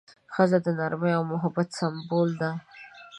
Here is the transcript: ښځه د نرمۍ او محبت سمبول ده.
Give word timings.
ښځه 0.33 0.57
د 0.65 0.67
نرمۍ 0.79 1.11
او 1.17 1.23
محبت 1.33 1.67
سمبول 1.79 2.29
ده. 2.41 2.51